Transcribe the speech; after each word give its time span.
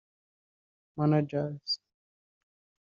managers 0.97 1.69